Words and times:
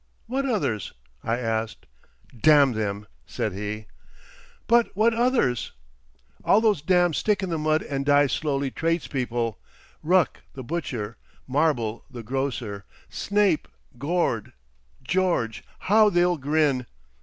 "What 0.25 0.47
others?" 0.47 0.93
I 1.23 1.37
asked. 1.37 1.85
"Damn 2.41 2.71
them!" 2.71 3.05
said 3.27 3.53
he. 3.53 3.85
"But 4.65 4.89
what 4.95 5.13
others?" 5.13 5.73
"All 6.43 6.59
those 6.59 6.81
damned 6.81 7.15
stick 7.15 7.43
in 7.43 7.51
the 7.51 7.59
mud 7.59 7.83
and 7.83 8.03
die 8.03 8.25
slowly 8.25 8.71
tradespeople: 8.71 9.59
Ruck, 10.01 10.41
the 10.55 10.63
butcher, 10.63 11.17
Marbel, 11.47 12.03
the 12.09 12.23
grocer. 12.23 12.83
Snape! 13.09 13.67
Gord! 13.99 14.53
George, 15.03 15.63
how 15.81 16.09
they'll 16.09 16.37
grin!" 16.37 16.87